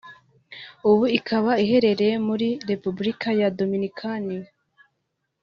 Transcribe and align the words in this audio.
ubu 0.89 1.05
ikaba 1.17 1.51
iherereye 1.63 2.15
muri 2.27 2.47
Repubulika 2.69 3.27
ya 3.39 3.47
Dominikani 3.57 4.37